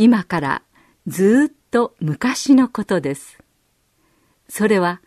[0.00, 0.62] 今から
[1.08, 3.36] ずっと昔のことです。
[4.48, 5.02] それは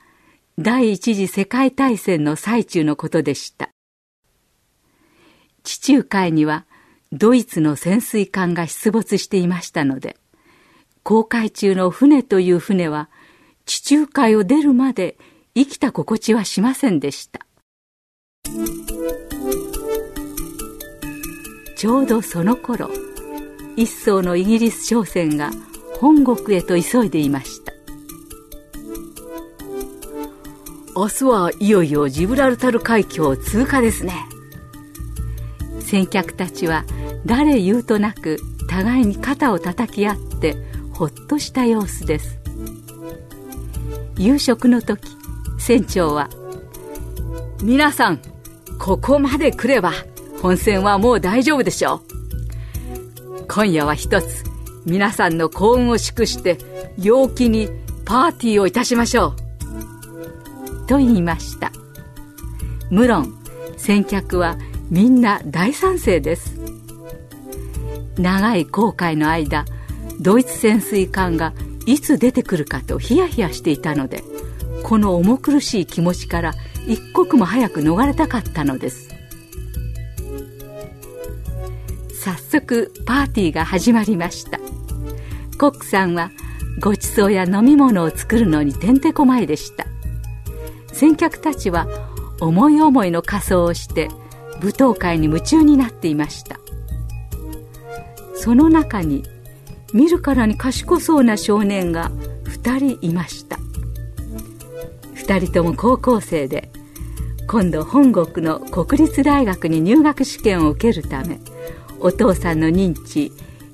[0.60, 3.70] 第一次世界大戦の最中のことでした。
[5.64, 6.66] 地中海には
[7.14, 10.18] ドイツの潜水艦が出没していましたので、
[11.04, 13.10] 航海中の船という船は
[13.66, 15.18] 地中海を出るまで
[15.56, 17.46] 生きた心地はしませんでした。
[21.78, 22.90] ちょうどその頃、
[23.76, 25.52] 一艘のイギリス商船が
[26.00, 27.72] 本国へと急いでいました。
[30.96, 34.14] 明日はいよいよジブラルタル海峡を通過ですね。
[35.80, 36.86] 先客たちは
[37.26, 40.56] 誰言うとなく互いに肩を叩き合って
[40.94, 42.40] ほっとした様子です。
[44.18, 45.08] 夕食の時
[45.58, 46.30] 船長は
[47.64, 48.20] 「皆さん
[48.80, 49.94] ここまで来れば
[50.42, 52.11] 本船はもう大丈夫でしょう。
[53.54, 54.46] 今夜は一つ
[54.86, 56.58] 皆さんの幸運を祝して
[56.98, 57.68] 陽気に
[58.06, 59.36] パーティーをいたしましょ
[60.86, 60.88] う。
[60.88, 61.70] と言いました。
[62.90, 63.38] 無論
[63.76, 64.58] 先客は
[64.90, 66.58] みんな大賛成です。
[68.18, 69.66] 長い航海の間
[70.22, 71.54] ドイツ潜水艦が
[71.86, 74.24] いつ出てくるかとヒヤヒヤしていたので
[74.84, 76.54] この重苦しい気持ちから
[76.88, 79.11] 一刻も早く逃れたかったのです。
[82.72, 84.58] 早速パーティーが始まりました。
[85.60, 86.32] コックさんは
[86.80, 89.86] ごちそうや飲み物を作るのにてんてこまいでした。
[90.94, 91.88] 先客たちは
[92.40, 94.08] 思い思いの仮装をして
[94.62, 96.62] 舞踏会に夢中になっていました。
[98.36, 99.26] その中に
[99.94, 102.10] 見るからに賢そうな少年が
[102.46, 103.58] 2人いました。
[105.16, 106.72] 2人とも高校生で
[107.48, 111.38] 今度本国の国立大学に入学試験を受けるため
[112.02, 113.32] お父さんの認知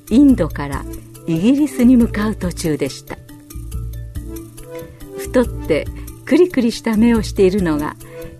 [0.09, 0.83] インドから
[1.25, 3.17] イギリスに向かう途中でした。
[5.17, 5.85] 太って
[6.25, 7.95] クリクリした目をしているのが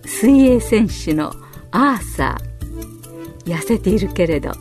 [0.05, 1.33] 水泳選手の
[1.71, 2.47] アーサー。
[3.47, 4.51] 痩せているけれど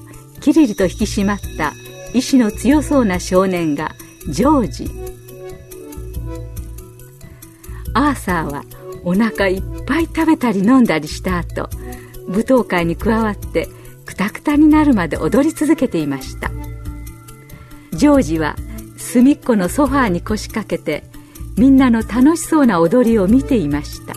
[0.40, 1.72] キリリと引き締まった
[2.14, 3.90] 意志の強そうな少年が
[4.28, 4.90] ジョージ。
[7.94, 8.64] アーサーは
[9.04, 11.68] お腹いっぱい食べたり飲んだりした後
[12.28, 13.68] 舞踏会に加わって
[14.06, 16.50] くたくたになるまで踊り続けていました。
[17.92, 18.56] ジョージは
[18.96, 21.04] 隅っこのソファーに腰掛けて
[21.56, 24.14] みんなの楽しそうな踊りを見ていました。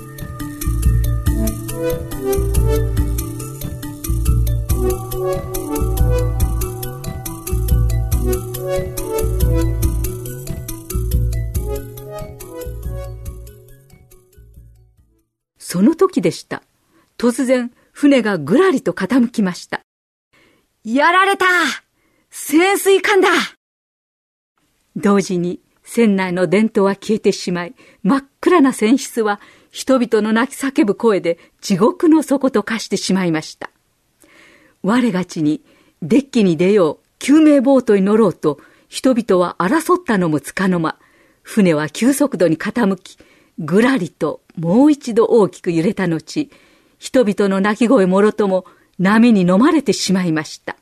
[15.58, 16.64] その時でした。
[17.18, 19.79] 突然船がぐらりと傾きました。
[20.86, 21.46] やられた
[22.30, 23.28] 潜水艦だ
[24.96, 29.42] 同時に船内の電灯は消えてしまい、真っ暗な船室は
[29.72, 33.72] 人々の泣き叫ぶ声で地獄の底と化してしまいました。
[34.82, 35.62] 我がちに
[36.02, 40.98] デッキに出よう、救命ボートに乗ろうと、人々は争ったのもつかの間、
[41.42, 43.18] 船は急速度に傾き、
[43.58, 46.50] ぐらりともう一度大きく揺れた後、
[47.00, 48.66] 人々の泣き声もろとも
[49.00, 50.76] 波に飲まれてしまいました。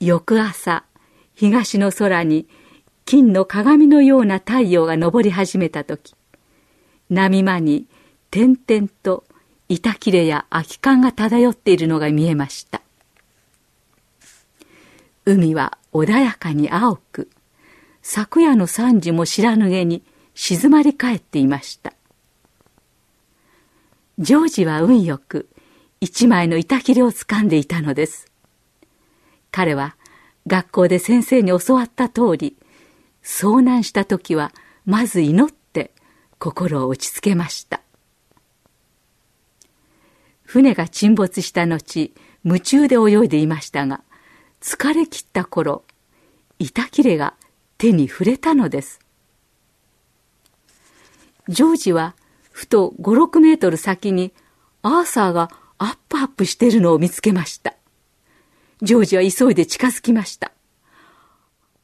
[0.00, 0.84] 翌朝、
[1.34, 2.48] 東の空に
[3.04, 6.14] 金の鏡のような太陽が昇り始めた時、
[7.08, 7.86] 波間に
[8.32, 9.24] 点々と
[9.68, 12.82] 板切れや空き缶が漂っているのが見えました。
[15.24, 17.30] 海は穏やかに青く、
[18.02, 20.02] 昨夜の惨事も知らぬげに
[20.34, 21.93] 静まり返っていました。
[24.18, 25.48] ジョージは運よく
[26.00, 28.30] 一枚の板切れを掴んでいたのです。
[29.50, 29.96] 彼は
[30.46, 32.56] 学校で先生に教わった通り、
[33.24, 34.52] 遭難した時は
[34.84, 35.90] まず祈って
[36.38, 37.80] 心を落ち着けました。
[40.44, 42.12] 船が沈没した後、
[42.44, 44.02] 夢中で泳いでいましたが、
[44.60, 45.82] 疲れ切った頃、
[46.60, 47.34] 板切れが
[47.78, 49.00] 手に触れたのです。
[51.48, 52.14] ジョージは
[52.54, 54.32] ふと5、6メートル先に
[54.82, 57.74] アーサーがアップアップしているのを見つけました。
[58.80, 60.52] ジョージは急いで近づきました。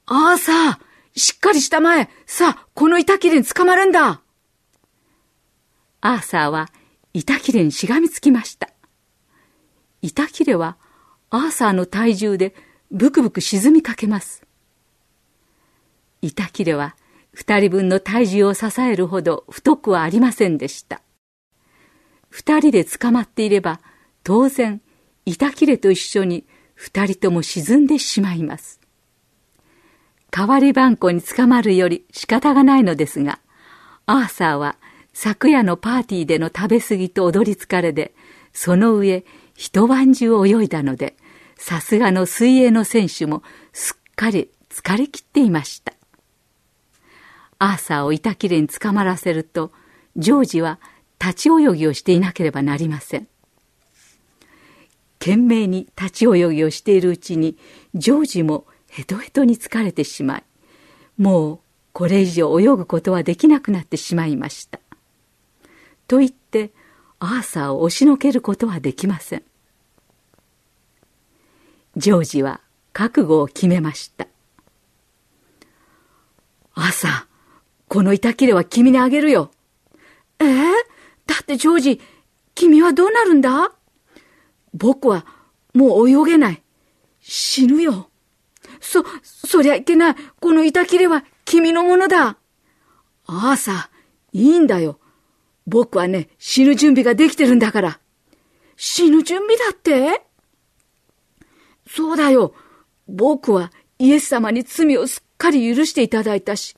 [0.06, 0.80] ああさあ、
[1.16, 2.08] しっかりしたまえ。
[2.24, 4.20] さあ、この板切れに捕まるんだ。
[6.02, 6.68] アーサーは
[7.14, 8.70] 板切れにしがみつきました。
[10.02, 10.76] 板切れは
[11.30, 12.54] アーサーの体重で
[12.92, 14.44] ブクブク沈みかけます。
[16.22, 16.94] 板切れは
[17.32, 21.02] 二人分の体重を支えるほど太くはありませんでした。
[22.28, 23.80] 二人で捕まっていれば
[24.22, 24.80] 当然
[25.26, 26.44] 板切れと一緒に
[26.74, 28.80] 二人とも沈んでしまいます。
[30.30, 33.40] 代わり番号に捕まるより仕方がないのですが、
[34.06, 34.76] アーサーは
[35.12, 38.14] 昨夜のパーティーでの食べ過ぎと踊り疲れで、
[38.52, 39.24] その上
[39.54, 41.16] 一晩中泳いだので、
[41.56, 43.42] さすがの水泳の選手も
[43.72, 45.92] すっかり疲れ切っていました。
[47.60, 49.70] アーサーを板切れに捕まらせると、
[50.16, 50.80] ジョージは
[51.20, 53.28] 立ち泳ぎをしていなければなりません。
[55.18, 57.58] 懸命に立ち泳ぎをしているうちに、
[57.94, 60.44] ジョージもヘトヘトに疲れてしまい、
[61.18, 61.60] もう
[61.92, 64.80] これ以上泳ぐことはできなくなってしまいました。
[66.08, 66.70] と言って、
[67.18, 69.42] アーサーを押しのけることはできません。
[71.98, 72.62] ジョージは
[72.94, 74.26] 覚悟を決めました。
[76.72, 77.29] アーサー、
[77.90, 79.50] この板切れは君にあげるよ。
[80.38, 80.72] えー、
[81.26, 82.00] だってジョージ、
[82.54, 83.72] 君はどうなるんだ？
[84.72, 85.26] 僕は
[85.74, 86.62] もう泳げない。
[87.18, 88.08] 死ぬよ。
[88.80, 90.14] そ、そりゃいけない。
[90.40, 92.36] この板切れは君のものだ。
[93.26, 93.90] ああさ、
[94.32, 95.00] いいんだよ。
[95.66, 97.98] 僕はね、死ぬ準備ができてるんだから。
[98.76, 100.22] 死ぬ準備だって？
[101.88, 102.54] そうだよ。
[103.08, 106.76] 僕はイエス様に罪をすっかり許していただいたし、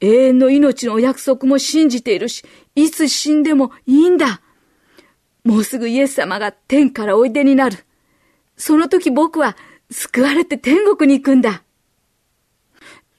[0.00, 2.44] 永遠の命のお約束も信じているし、
[2.74, 4.40] いつ死んでもいいんだ。
[5.44, 7.84] もうすぐイエス様が天からおいでになる。
[8.56, 9.56] その時僕は
[9.90, 11.62] 救われて天国に行くんだ。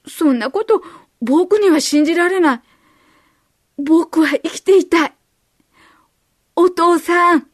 [0.08, 0.82] そんなこと
[1.22, 2.62] 僕には信じられない。
[3.78, 5.14] 僕は生きていたい。
[6.56, 7.48] お父さん、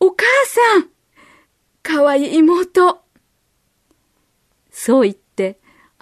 [0.00, 0.88] お母さん、
[1.82, 3.02] かわいい妹。
[4.70, 5.21] そう言って、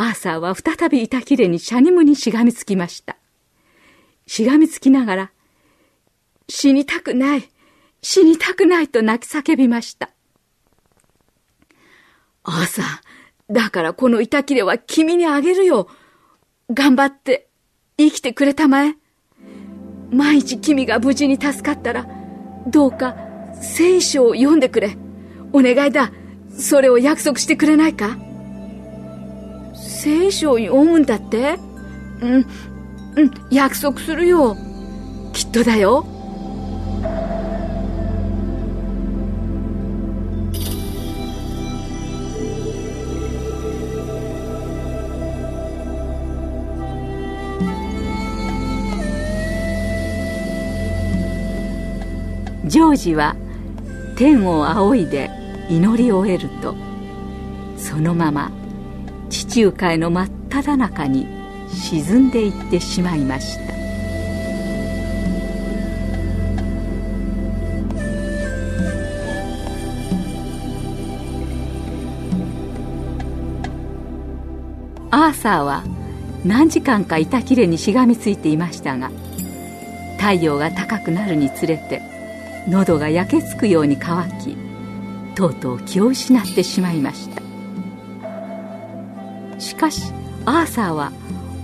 [0.01, 3.19] アーサーは再び板切れにシャニムにしがみつきました。
[4.27, 5.31] しがみつきながら、
[6.49, 7.51] 死にたくない、
[8.01, 10.09] 死にたくないと泣き叫びました。
[12.45, 15.87] アーサー、だからこの板切れは君にあげるよ。
[16.73, 17.51] 頑張って
[17.99, 18.95] 生きてくれたまえ。
[20.11, 22.07] 毎日君が無事に助かったら、
[22.67, 23.17] どうか
[23.61, 24.97] 聖書を読んでくれ。
[25.53, 26.11] お願いだ。
[26.59, 28.17] それを約束してくれないか
[29.83, 31.59] 聖書を読むんだって？
[32.21, 32.47] うん、
[33.17, 34.57] うん、約束するよ。
[35.33, 36.07] きっとだよ。
[52.67, 53.35] ジョージは
[54.17, 55.29] 天を仰いで
[55.69, 56.77] 祈り終えると
[57.77, 58.53] そのまま
[59.51, 61.27] 中海の真っ只中に
[61.69, 63.71] 沈んでいってしまいました。
[75.13, 75.83] アーサーは
[76.45, 79.11] 何時間か板切れにしがみついていましたが
[80.19, 82.01] 太陽が高くなるにつれて
[82.69, 84.57] 喉が焼けつくように乾き
[85.35, 87.40] とうとう気を失ってしまいました。
[89.81, 90.13] かし
[90.45, 91.11] アーサーは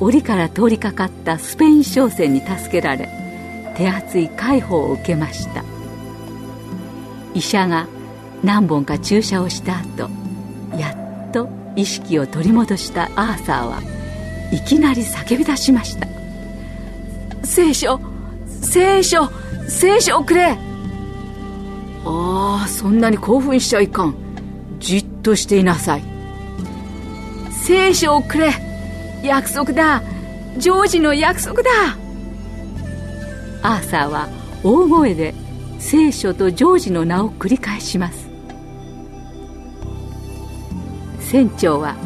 [0.01, 3.11] 檻から通りかかったスペイン商船に助けられ
[3.77, 5.63] 手厚い介抱を受けました。
[7.35, 7.87] 医者が
[8.43, 10.09] 何本か注射をした後
[10.79, 10.93] や
[11.29, 13.83] っと意識を取り戻したアーサーは
[14.51, 16.07] いきなり叫び出しました。
[17.45, 18.01] 聖書
[18.63, 19.29] 聖書
[19.69, 20.57] 聖書をくれ。
[22.07, 24.15] ああそんなに興奮しちゃいかん。
[24.79, 26.16] じっとしていなさい。
[27.67, 28.53] 聖書をくれ。
[29.25, 30.01] 約束だ。
[30.57, 31.71] ジョージの約束だ。
[33.61, 34.29] アーサーは
[34.63, 35.35] 大声で
[35.81, 38.29] 聖書とジョージの名を繰り返します。
[41.19, 41.97] 船長は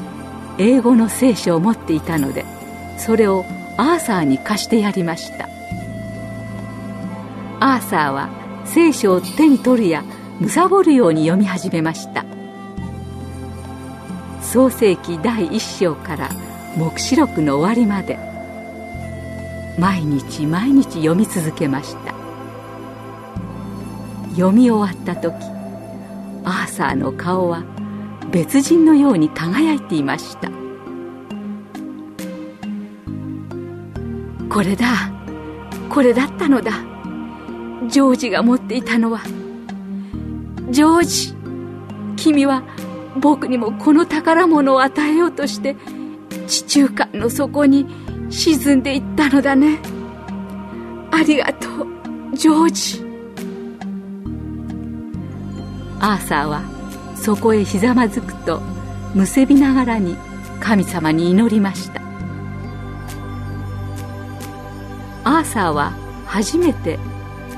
[0.57, 2.47] 英語の聖書を持っていたので
[2.97, 3.45] それを
[3.76, 5.47] アーサーに貸してやりました。
[7.61, 8.31] アーサーは
[8.64, 10.05] 聖書を手に取るや
[10.40, 12.25] 貪るように読み始めました。
[14.52, 16.28] 創世紀第一章から
[16.76, 18.19] 黙示録の終わりまで
[19.78, 22.12] 毎日毎日読み続けました。
[24.30, 25.33] 読み終わった時
[26.45, 27.62] アーサーの顔は
[28.33, 30.50] 別人のように輝いていました。
[34.52, 35.12] これだ
[35.88, 36.73] これだったのだ。
[37.88, 39.21] ジョージが持っていたのは
[40.71, 41.35] ジョージ
[42.16, 42.64] 君は
[43.17, 45.76] 僕にもこの宝物を与えようとして
[46.47, 47.87] 地中海の底に
[48.31, 49.79] 沈んでいったのだね。
[51.11, 51.87] ありがとう
[52.35, 53.05] ジョージ。
[56.00, 56.62] アーサーは
[57.14, 58.61] そこへひざまずくと
[59.14, 60.17] むせびながらに
[60.61, 62.00] 神様に祈りました。
[65.25, 65.93] アーサーは
[66.26, 66.99] 初めて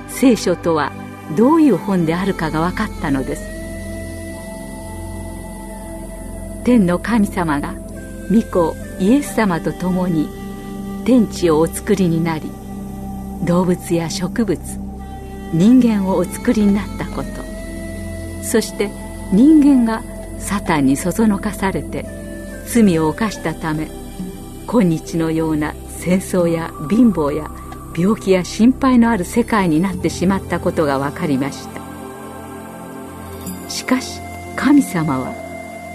[0.08, 0.92] 聖書とは
[1.36, 3.51] どういう本であるかが分かったのです。
[6.64, 7.74] 天の神様が
[8.30, 10.28] 御子イエス様と共に
[11.04, 12.50] 天地をお作りになり
[13.44, 14.60] 動物や植物
[15.52, 17.42] 人間をお作りになったこと。
[18.42, 18.90] そして
[19.32, 20.02] 人間が
[20.38, 22.04] サタンにそそのかされて
[22.66, 23.88] 罪を犯したため
[24.66, 27.50] 今日のような戦争や貧乏や
[27.96, 31.80] 病気や心配のある世界になってしまったことが分かりました。
[33.68, 34.20] しかし
[34.56, 35.34] 神様は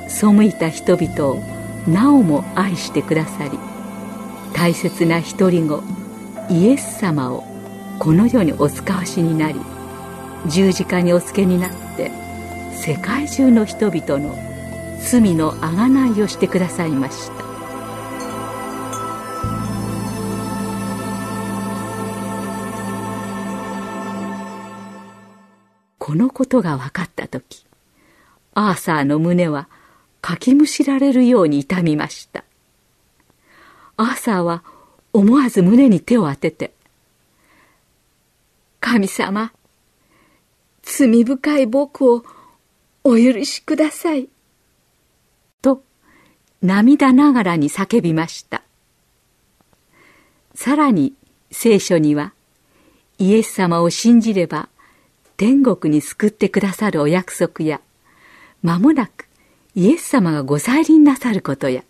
[0.08, 1.42] 背いた人々を
[1.88, 3.58] なおも愛してくださり
[4.54, 5.84] 大切な独り子
[6.50, 7.44] イエス様を
[8.00, 9.60] この世にお使わしになり
[10.48, 12.12] 十字架にお付けになって
[12.74, 14.36] 世界中の人々の
[15.00, 17.48] 罪のあがないをしてくださいました。
[26.08, 27.66] このことが分かった時
[28.54, 29.68] アーサーの胸は
[30.28, 32.44] かきむしられるように痛みました。
[33.96, 34.62] アーサーは
[35.14, 36.74] 思わず胸に手を当てて
[38.82, 39.54] 「神様
[40.82, 42.26] 罪深い僕を
[43.06, 44.28] お許しください」
[45.64, 45.82] と
[46.62, 48.64] 涙ながらに叫びました。
[50.56, 51.14] さらに
[51.52, 52.34] 聖書には
[53.18, 54.68] イエス様を信じれば
[55.38, 57.80] 天国に救ってくださるお約束や
[58.62, 59.27] 間もなく
[59.78, 61.84] イエス様がご再臨なさることや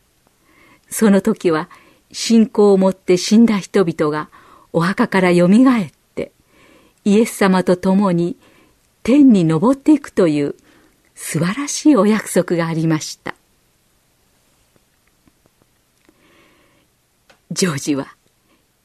[0.89, 1.69] その時は
[2.11, 4.29] 信仰を持って死んだ人々が
[4.73, 6.33] お墓からよみがえって
[7.05, 8.35] イエス様と共に
[9.03, 10.55] 天に昇っていくという
[11.15, 13.33] 素晴らしいお約束がありました。
[17.51, 18.13] ジョージは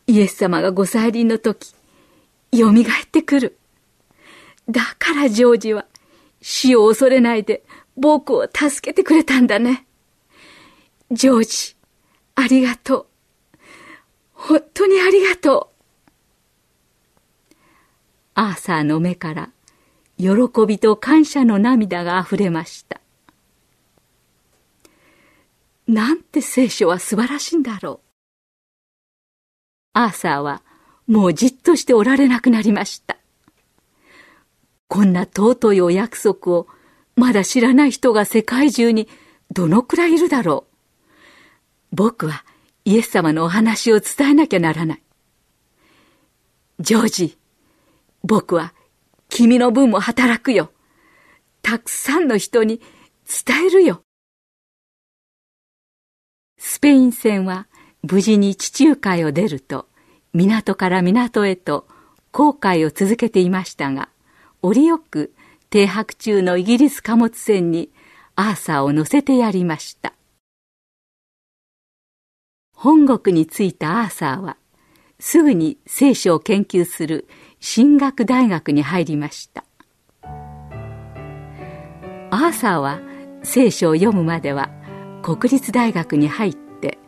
[0.07, 1.75] イエス様がご再臨の時
[2.53, 3.59] よみがえってくる。
[4.71, 5.87] だからジョージは
[6.41, 7.65] 死を恐れないで
[7.97, 9.87] 僕を助けてくれたんだね。
[11.11, 11.77] ジョージ、
[12.35, 13.07] ありがとう。
[14.33, 17.55] 本当にありがとう。
[18.35, 19.51] アーサーの目から
[20.19, 20.29] 喜
[20.67, 23.01] びと感謝の涙があふれました。
[25.87, 28.09] なんて聖書は素晴らしいんだろう。
[29.95, 30.63] アーサーは
[31.07, 33.19] もうじっとしておられなくなりました。
[34.89, 36.67] こんな尊いお約束を
[37.17, 39.09] まだ知らない人が世界中に
[39.53, 41.95] どのくらいいるだろう。
[41.95, 42.45] 僕は
[42.85, 45.03] イエス様のお話を伝えなきゃならない。
[46.81, 47.39] ジョージ、
[48.25, 48.73] 僕は
[49.29, 50.73] 君の分も働くよ。
[51.61, 52.81] たくさんの人に
[53.47, 54.03] 伝えるよ。
[56.59, 57.67] スペイン船は
[58.03, 59.87] 無事に地中海を出ると、
[60.33, 61.87] 港から港へと
[62.31, 64.09] 航海を続けていましたが、
[64.63, 65.33] 折よく
[65.73, 67.89] 停泊中のイギリス貨物船に
[68.37, 70.13] アーサーを乗せてやりました。
[72.77, 74.59] 本国に着いたアーサーは、
[75.19, 77.27] すぐに聖書を研究する
[77.75, 79.65] 神学大学に入りました。
[80.23, 83.01] アーサーは
[83.43, 84.69] 聖書を読むまでは
[85.23, 86.99] 国立大学に入って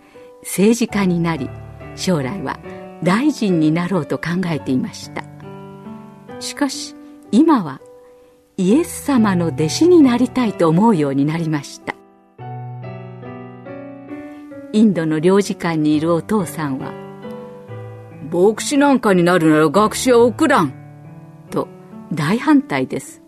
[0.40, 1.50] 政治家になり、
[1.96, 2.58] 将来は
[3.02, 5.22] 大臣になろうと考えていました。
[6.40, 6.94] しかし、
[7.30, 7.82] 今は
[8.56, 11.96] イエス様の弟子になりたいと思うようになりました。
[14.72, 16.92] インドの領事館にいるお父さんは
[18.30, 20.72] 「牧師なんかになるなら学士は送らん」
[21.50, 21.66] と
[22.12, 23.22] 大反対です。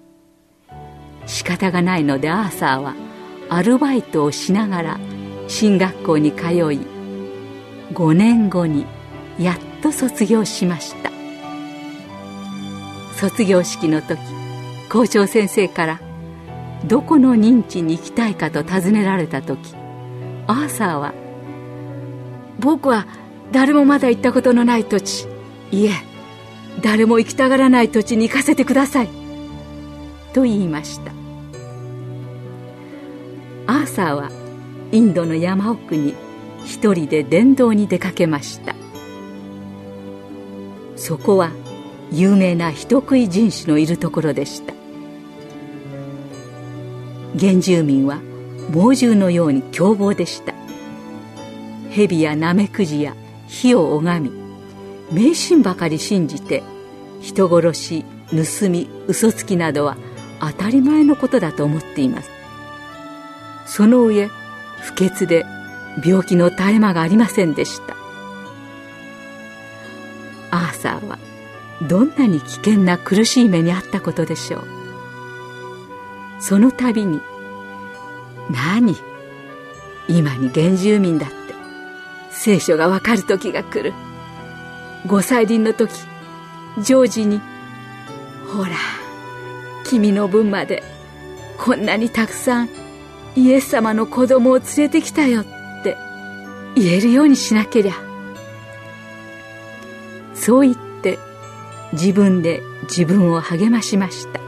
[1.26, 2.94] 仕方がないのでアーサーは
[3.48, 5.00] アルバイトをしながら
[5.48, 6.54] 進学校に通い
[7.92, 8.86] 5年後に
[9.40, 11.10] やっと卒業しました。
[13.14, 14.20] 卒業式の時
[14.88, 16.00] 校長先生から
[16.84, 19.74] どこの認知に行きたいかと尋ねられた時
[20.46, 21.14] アーサーは
[22.60, 23.06] 「僕は
[23.52, 25.26] 誰もまだ行ったことのない土地。
[25.72, 25.90] いえ
[26.80, 29.08] 誰も行きたがらない土地に行かせてください」
[30.32, 31.12] と言いました。
[33.66, 34.30] アーサーは
[34.92, 36.14] インドの山奥に
[36.64, 38.76] 一人で伝道に出かけました。
[40.94, 41.50] そこは
[42.12, 44.75] 有名な人食い人種のいるところでした。
[47.38, 48.20] 原住民は
[48.70, 50.54] 猛獣のように凶暴でした。
[51.90, 53.14] 蛇やナメクジや
[53.46, 54.46] 火を拝み
[55.10, 56.62] 迷信ばかり信じて
[57.20, 59.96] 人殺し盗み嘘つきなどは
[60.40, 62.30] 当たり前のことだと思っています。
[63.66, 64.28] その上
[64.80, 65.44] 不潔で
[66.04, 67.96] 病気の絶え間がありませんでした。
[70.50, 71.18] アーサーは
[71.88, 74.75] どんなに危険な苦しい目にあったことでしょう。
[76.38, 77.20] その度に
[78.50, 78.96] 「何
[80.08, 81.34] 今に原住民だって
[82.30, 83.92] 聖書がわかる時が来る」
[85.06, 85.92] ご祭輪の時
[86.78, 87.40] ジョージに
[88.52, 88.70] 「ほら
[89.84, 90.82] 君の分まで
[91.58, 92.68] こんなにたくさん
[93.34, 95.44] イエス様の子供を連れてきたよ」っ
[95.82, 95.96] て
[96.74, 98.06] 言えるようにしなけりゃ。
[100.34, 101.18] そう言って
[101.92, 104.45] 自分で自分を励ましました。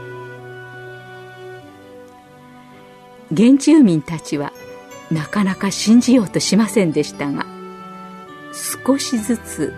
[3.35, 4.51] 原住民たちは
[5.11, 7.45] なかなか信じようとしませんでしたが
[8.85, 9.73] 少しずつ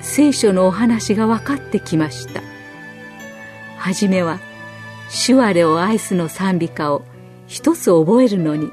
[0.00, 2.40] 聖書のお話が分かってきました。
[3.76, 4.38] 初めは
[5.10, 7.02] 「主我を愛す」の賛美歌を
[7.46, 8.70] 一つ覚えるのに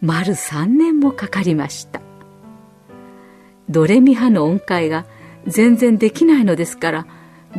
[0.00, 2.00] 丸三年もかかりました。
[3.68, 5.04] ドレミ派の音階が
[5.46, 7.06] 全然できないのですから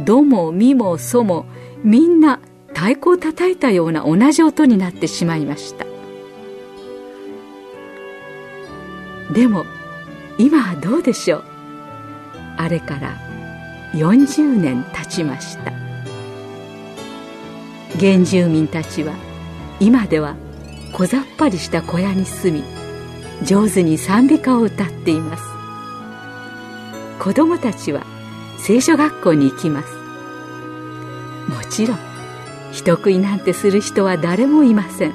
[0.05, 1.45] ドもミもソも
[1.83, 2.39] みんな
[2.79, 5.86] 太鼓を叩いたような同じ音になってしまいました。
[9.33, 9.65] でも
[10.38, 11.43] 今はどうでしょう？
[12.55, 13.17] あれから
[13.95, 15.74] 40年経ちました。
[18.00, 19.13] 原住民たちは
[19.81, 20.38] 今では
[20.93, 25.44] 小ざっぱりした小屋に住み上手に賛美歌を歌っています。
[27.20, 28.05] 子供たちは
[28.57, 29.94] 聖書学校に行きます。
[31.50, 32.08] もちろん
[32.72, 35.14] 人食いなんてする人は誰もいません。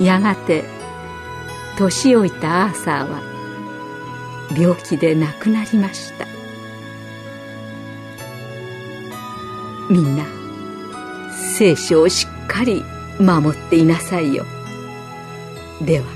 [0.00, 0.64] やがて
[1.78, 3.22] 年老いたアーサーは
[4.56, 6.26] 病気で亡くなりました。
[9.90, 10.24] みんな
[11.56, 12.82] 聖書をしっかり
[13.20, 14.44] 守っていなさいよ。
[15.80, 16.06] では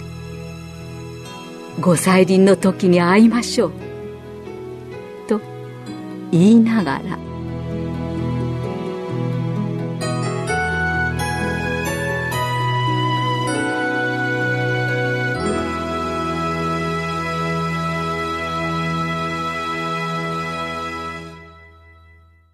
[1.80, 3.72] ご再臨の時に会いましょう。
[5.28, 5.40] と
[6.32, 7.18] 言いながら